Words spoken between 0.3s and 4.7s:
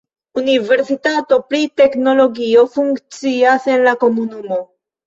Universitato pri teknologio funkcias en la komunumo.